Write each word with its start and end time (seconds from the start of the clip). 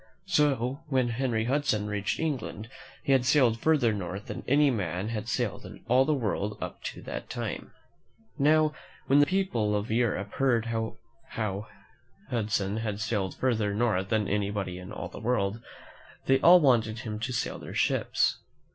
So 0.25 0.79
when 0.89 1.09
Henry 1.09 1.45
Hudson 1.45 1.85
reached 1.85 2.19
England, 2.19 2.69
he 3.03 3.11
had 3.11 3.23
sailed 3.23 3.59
further 3.59 3.93
north 3.93 4.25
than 4.25 4.43
any 4.47 4.71
man 4.71 5.09
had 5.09 5.27
sailed 5.29 5.63
in 5.63 5.83
all 5.87 6.05
the 6.05 6.13
world 6.15 6.57
up 6.59 6.81
to 6.85 7.03
that 7.03 7.29
time. 7.29 7.71
Now, 8.39 8.73
when 9.05 9.19
the 9.19 9.27
people 9.27 9.75
of 9.75 9.91
Europe 9.91 10.33
heard 10.33 10.69
of 10.73 10.97
how 11.27 11.67
Hudson 12.31 12.77
had 12.77 12.99
sailed 12.99 13.35
further 13.35 13.75
north 13.75 14.09
than 14.09 14.27
any 14.27 14.49
body 14.49 14.79
in 14.79 14.91
all 14.91 15.07
the 15.07 15.19
world, 15.19 15.61
they 16.25 16.39
all 16.39 16.59
wanted 16.59 17.01
him 17.01 17.19
to 17.19 17.31
sail 17.31 17.59
their 17.59 17.75
ships. 17.75 18.39